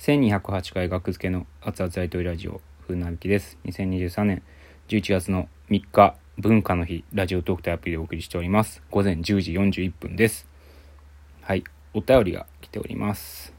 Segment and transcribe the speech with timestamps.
[0.00, 3.58] 1208回学付けの熱々ライトラジオ風なびきです。
[3.66, 4.42] 2023年
[4.88, 8.82] 11月の3日文化の日ラジオトークというアプリでお送りしております。
[8.90, 10.48] 午前10時41分です。
[11.42, 13.52] はいお便りが来ております。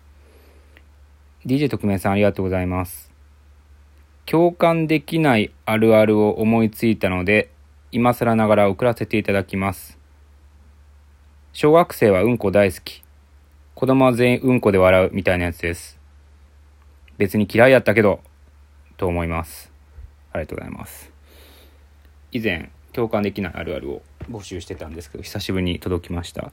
[1.45, 3.11] DJ 特命さんありがとうございます。
[4.25, 7.51] 共感できないあるあるを思いついたので
[7.91, 9.99] 今更ながら送らせていただきます。
[11.53, 13.03] 小学生はうんこ大好き。
[13.75, 16.00] 子供は全員うんこで笑うみたいなやつです。
[17.21, 18.19] 別に嫌いやったけど、
[18.97, 19.71] と思います。
[20.33, 21.11] ありがとうございます。
[22.31, 26.51] 以前、共感できないあるあるを募集してたんですけど、久しぶりに届きました。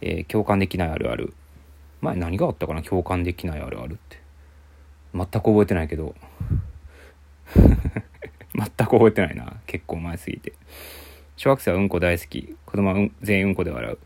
[0.00, 1.34] えー、共感できないあるある。
[2.00, 2.82] 前何があったかな？
[2.82, 4.18] 共感できないあるあるって。
[5.12, 6.14] 全く覚えてないけど。
[7.52, 7.66] 全
[8.64, 9.60] く覚えてないな。
[9.66, 10.54] 結構前すぎて。
[11.36, 12.56] 小学生はうんこ大好き。
[12.64, 13.98] 子供は、うん、全員うんこで笑う。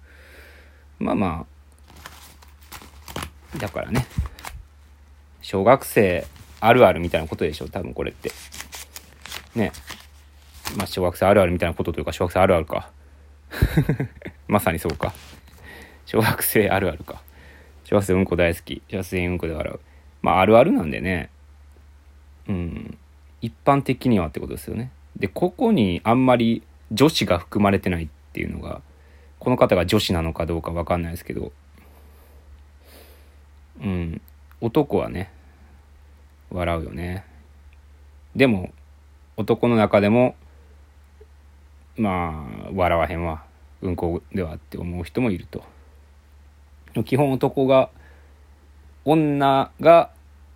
[0.99, 1.47] まあま
[3.55, 3.59] あ。
[3.59, 4.05] だからね。
[5.47, 6.27] 小学生
[6.59, 7.69] あるあるみたいなことでしょ？
[7.69, 8.33] 多分これって。
[9.55, 9.71] ね。
[10.77, 12.91] まあ、小学生あるあるみたいなことというか、小学生あるあるか。
[14.49, 15.15] まさにそうか。
[16.05, 17.23] 小学生あるあるか。
[17.85, 18.83] 小学生うんこ大好き。
[18.91, 19.79] 小学生うんこで笑う。
[20.21, 21.31] まあ、あるあるなんでね。
[22.49, 22.99] うん。
[23.41, 24.91] 一般的にはってことですよね。
[25.15, 28.83] で、ここにあんまり女子が含まれてないっていうのが、
[29.39, 31.53] この方が女子なのかどうかわかんないですけど、
[33.81, 34.21] うん。
[34.61, 35.31] 男はね、
[36.51, 37.25] 笑うよね。
[38.35, 38.73] でも、
[39.37, 40.37] 男の中でも、
[41.97, 43.45] まあ、笑わへんわ。
[43.83, 45.65] うんこではって思う人もいると。
[47.05, 47.91] 基本男が、
[49.05, 50.11] 女が、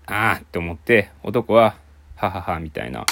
[0.07, 1.77] ああって思って、男は、
[2.17, 3.07] はははみたいな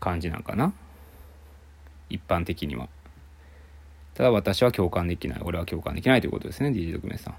[0.00, 0.72] 感じなんかな。
[2.08, 2.88] 一般的には。
[4.14, 5.40] ただ私は共感できない。
[5.42, 7.36] 俺は共感できないということですね、DJ 特命さん。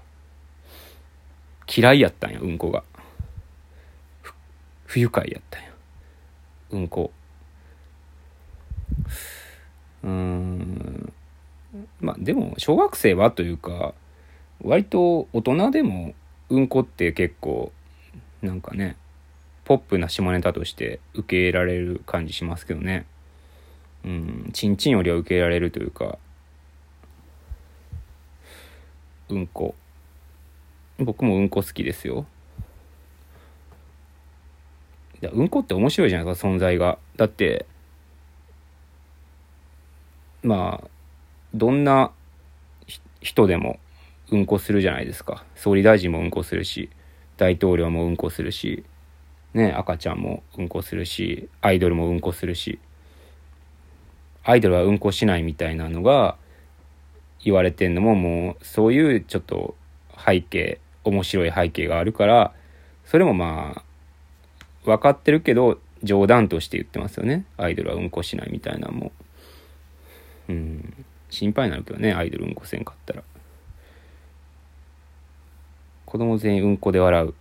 [1.74, 2.84] 嫌いやったんや、うんこが。
[4.94, 5.70] 不愉快やったんや。
[6.70, 7.10] うんこ。
[10.04, 11.12] うーん。
[12.00, 13.92] まあでも、小学生はというか、
[14.62, 16.14] 割と大人でも
[16.48, 17.72] うんこって結構、
[18.40, 18.96] なんかね、
[19.64, 23.04] ポップな下ネタとして受け入れられる感じしますけどね。
[24.04, 26.18] うん、ちんちんよりは受け入れられるというか、
[29.28, 29.74] うんこ。
[31.00, 32.26] 僕もうんこ好きですよ。
[35.22, 36.98] うんこって面白いじゃないですか存在が。
[37.16, 37.66] だって
[40.42, 40.88] まあ
[41.54, 42.10] どんな
[43.20, 43.78] 人でも
[44.30, 45.44] うんこするじゃないですか。
[45.54, 46.90] 総理大臣もうんこするし
[47.36, 48.84] 大統領もうんこするし
[49.54, 52.78] ね赤ちゃんもうんこするしアイドルもうんこするし。
[54.46, 56.36] アイドルはうんこしないみたいなのが
[57.42, 59.74] 言われてんのももうそういうちょっと
[60.24, 62.52] 背景面白い背景があるから
[63.06, 63.83] それもまあ
[64.84, 67.44] 分かってるけど冗談として言ってますよね。
[67.56, 69.12] アイドルはうんこしないみたいなも。
[70.48, 71.04] うん。
[71.30, 73.22] 心配になるけどねアイドルうんこせんかったら。
[76.04, 77.34] 子供全員うんこで笑う。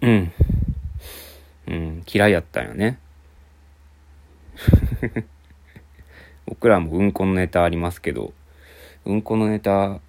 [0.00, 0.32] うん。
[1.66, 2.02] うん。
[2.12, 2.98] 嫌いやったんよね。
[6.46, 8.32] 僕らもうんこのネタありますけど。
[9.04, 10.00] うんこのネタ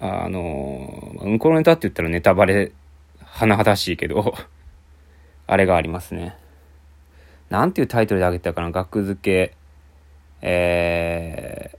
[0.00, 2.72] あのうんこのネタって言ったらネタバレ
[3.24, 4.34] 甚だしいけど。
[5.46, 6.36] あれがありますね。
[7.50, 8.70] なんていうタイトルであげたかな？
[8.70, 9.54] 学付け、
[10.40, 11.76] え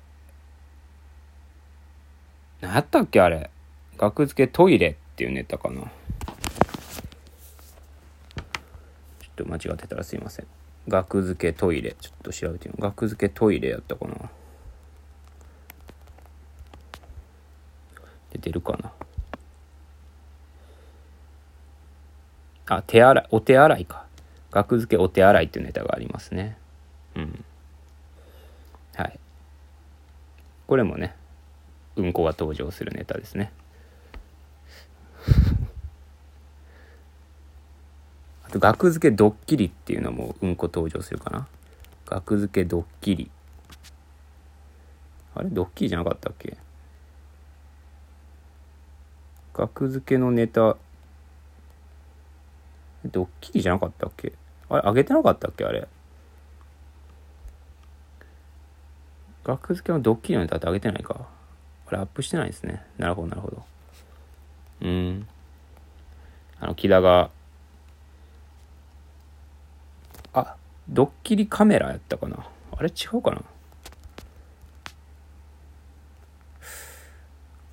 [2.62, 3.50] ー、何やったっけあれ？
[3.98, 5.82] 学付けトイレっていうネタかな？
[5.82, 5.88] ちょ
[9.44, 10.48] っと間違ってたらすいません。
[10.88, 11.96] 学付けトイレ。
[12.00, 12.82] ちょっと調べてみよう。
[12.84, 14.30] 学付けトイレやったかな？
[18.32, 18.92] 出てるかな？
[22.68, 24.06] あ、手洗い、お手洗いか。
[24.52, 26.58] 額付けお手洗いっていうネタがありますね。
[27.16, 27.44] うん。
[28.96, 29.20] はい。
[30.68, 31.16] これもね、
[31.96, 33.52] うんこが登場するネタですね。
[38.46, 41.48] あと、額付けドッキリっていうのもうんこ登場するかな。
[42.06, 43.32] 額付けドッキリ。
[45.36, 46.58] あれドッキリじゃなかったっけ？
[49.54, 50.78] 額付けのネタ
[53.06, 54.34] ドッキリじゃなかったっけ？
[54.70, 55.66] あれ、あげてなかったっけ？
[55.66, 55.88] あれ。
[59.44, 61.28] 学付けのドッキリのネタってあげてないか。
[61.88, 62.82] あれ、アップしてないですね。
[62.98, 63.66] なるほど、なるほど。
[64.82, 65.28] うん。
[66.62, 67.30] あの、木田が、
[70.34, 70.56] あ、
[70.88, 72.48] ドッキリカメラやったかな？
[72.72, 73.42] あれ違うかな？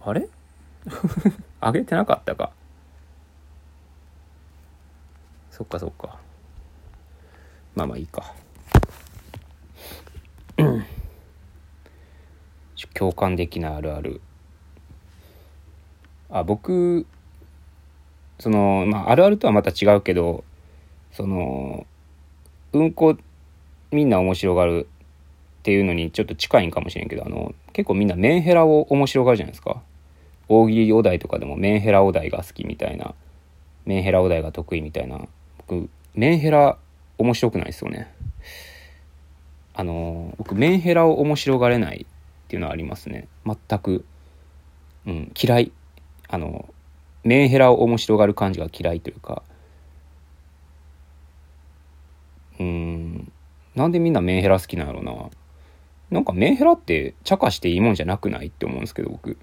[0.03, 0.29] あれ？
[1.61, 2.53] あげてなかったか。
[5.61, 6.17] そっかそっか。
[7.75, 8.33] まあまあいいか。
[12.95, 14.23] 共感できないあるある。
[16.31, 17.05] あ僕
[18.39, 20.45] そのまああるあるとはまた違うけど
[21.13, 21.87] その
[22.73, 23.19] うんこ
[23.91, 24.89] みんな面白がる
[25.59, 29.83] っていうのにちょっと近いんかもしれんけどあの結構みんなメンヘラを面白がるじゃないですか。
[30.49, 33.15] 大喜利お題とかでもメンヘラお題が好きみたいな
[33.85, 35.29] メンヘラお題が得意みたいな
[35.71, 36.79] 僕メンヘラ
[37.17, 38.13] 面白くないですよね。
[39.73, 43.29] あの僕メンヘラを面白がれないっていうのはありますね。
[43.47, 44.05] 全く、
[45.07, 45.73] うん、嫌い。
[46.29, 46.75] あの
[47.23, 49.45] メンヘラを面白がる感じが嫌いというか。
[52.59, 53.33] うん
[53.77, 55.15] なんでみんなメンヘラ好きなんやろうな。
[56.11, 59.39] なんかメンヘラって茶化していいもんじゃなくないって思うんですけど僕。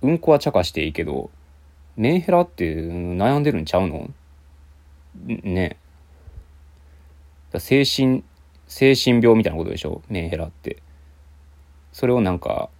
[0.00, 1.32] うんこは茶化していいけど
[1.98, 4.08] メンヘラって悩んでるんちゃうの？
[5.26, 5.76] ね。
[7.58, 8.22] 精神
[8.68, 10.00] 精神病みたいなことでしょ？
[10.08, 10.80] メンヘラって。
[11.92, 12.70] それをなんか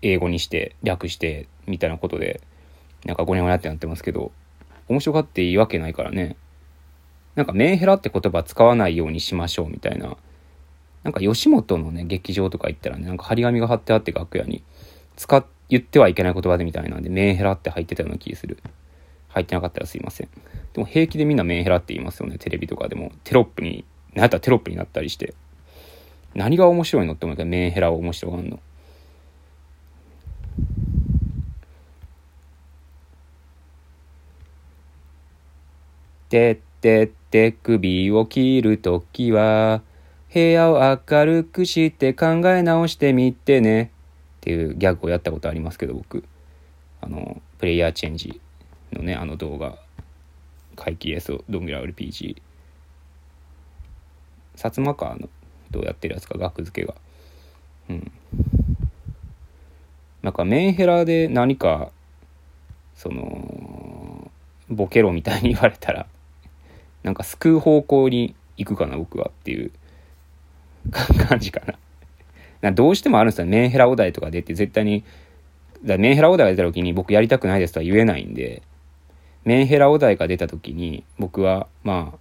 [0.00, 2.40] 英語にして略してみたいなことで
[3.04, 4.32] なんかゴニャゴニャってなってますけど
[4.88, 6.36] 面白がっていいわけないからね。
[7.34, 10.16] なんかメンヘラって言葉使わないようにしましょうみたいな。
[11.02, 14.64] なんか吉本のね劇場とか行ったらねなんか張り紙が貼ってあって楽屋に。
[15.16, 18.58] 使っ言ってはいけない言葉でみたいなんでメンヘラって入ってたような気する。
[19.28, 20.28] 入ってなかったらすいません。
[20.72, 23.12] でも平気でみんなメンヘラって言いますよねテレビとかでも。
[23.22, 23.84] テロップに
[24.14, 25.34] なったらテロップになったりして。
[26.34, 28.58] 何が面白いのって思うけどメンヘラを面白がんの。
[36.28, 39.82] てってって首を切るときは、
[40.32, 40.80] 部屋を
[41.10, 43.90] 明るくして考え直してみてね。
[44.40, 46.24] っていうギャグをやったことありますけど、僕。
[47.02, 48.40] あの、プレイヤーチェンジ
[48.92, 49.78] のね、あの動画。
[50.76, 52.40] 怪奇エースドングラ RPG。
[54.56, 55.28] 薩摩川の
[55.70, 56.94] どうやってるやつか、額付けが。
[57.90, 58.12] うん。
[60.22, 61.90] なんかメンヘラで何か、
[62.94, 64.30] その、
[64.70, 66.06] ボケろみたいに言われたら、
[67.02, 69.70] なんか救う方向に行くかな、僕はっていう
[71.28, 71.74] 感じかな。
[72.62, 73.46] などうしてもあるんですよ。
[73.46, 75.04] メンヘラお題とか出て絶対に、
[75.84, 78.62] だメンヘラお題が出た時に僕やりたくないですとは言えないんで、
[79.44, 82.18] メンヘラお題が出た時に僕は、まあ、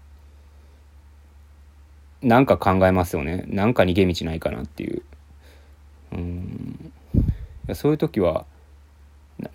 [2.22, 3.46] なんか考えますよね。
[3.48, 5.04] なんか逃げ道ないかなっていう。
[6.14, 6.92] うん。
[7.74, 8.46] そういう時は、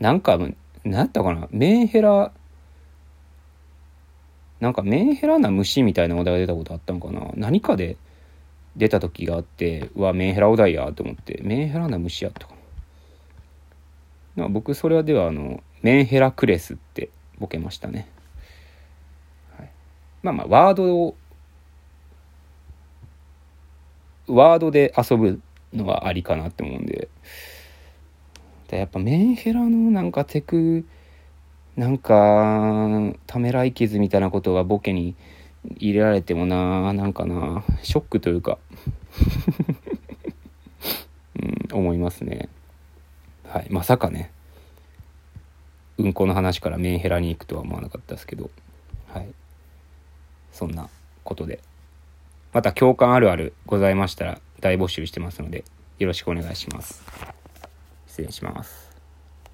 [0.00, 1.48] なんか、なんやったかな。
[1.50, 2.32] メンヘラ、
[4.60, 7.96] なんかメンヘラな虫みたいなお題が出たことあったんかな何かで
[8.76, 12.54] 出た時があってうわメンヘラお題やと思ってメンヘラな虫やったか
[14.36, 14.48] な。
[14.48, 18.08] 僕それはではあのメンヘラクレスってボケましたね、
[19.56, 19.70] はい、
[20.22, 21.16] まあまあワードを
[24.26, 25.40] ワードで遊ぶ
[25.72, 27.08] のはありかなって思うんで。
[28.68, 30.86] でやっぱメンヘラのなんかテク
[31.76, 35.16] なんか、ためらい傷みたいなことがボケに
[35.78, 38.58] 入れられてもな、なんかな、ショックというか
[41.72, 42.48] うん、思いますね。
[43.46, 43.66] はい。
[43.70, 44.30] まさかね、
[45.98, 48.50] うんこの話からメンヘラに行くとは思わなかったですけど、
[49.08, 49.28] はい。
[50.52, 50.88] そんな
[51.22, 51.60] ことで。
[52.52, 55.64] また共感あるあるございましたら大募集してますので、
[55.98, 57.02] よろしくお願いします。
[58.06, 58.83] 失礼します。